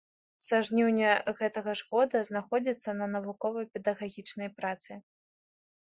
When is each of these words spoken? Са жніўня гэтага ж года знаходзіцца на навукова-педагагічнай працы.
Са 0.45 0.59
жніўня 0.69 1.11
гэтага 1.41 1.75
ж 1.81 1.85
года 1.91 2.17
знаходзіцца 2.29 2.97
на 3.03 3.11
навукова-педагагічнай 3.17 4.49
працы. 4.63 4.91